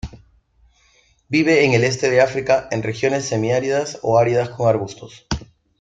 [1.29, 5.27] Vive en el este de África, en regiones semiáridas o áridas con arbustos.